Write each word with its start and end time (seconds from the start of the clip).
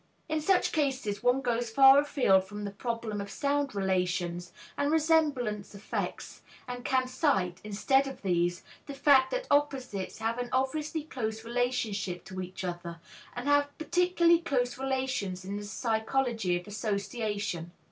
In 0.27 0.41
such 0.41 0.71
cases, 0.71 1.21
one 1.21 1.41
goes 1.41 1.69
far 1.69 1.99
afield 1.99 2.43
from 2.45 2.63
the 2.63 2.71
problem 2.71 3.21
of 3.21 3.29
sound 3.29 3.75
relations 3.75 4.51
and 4.75 4.91
resemblance 4.91 5.75
effects, 5.75 6.41
and 6.67 6.83
can 6.83 7.07
cite, 7.07 7.61
instead 7.63 8.07
of 8.07 8.23
these, 8.23 8.63
the 8.87 8.95
fact 8.95 9.29
that 9.29 9.45
opposites 9.51 10.17
have 10.17 10.39
an 10.39 10.49
obviously 10.51 11.03
close 11.03 11.45
relationship 11.45 12.25
to 12.25 12.41
each 12.41 12.63
other, 12.63 12.99
and 13.35 13.47
have 13.47 13.77
particularly 13.77 14.39
close 14.39 14.75
relations 14.75 15.45
in 15.45 15.55
the 15.57 15.63
psychology 15.63 16.57
of 16.59 16.65
association. 16.65 17.71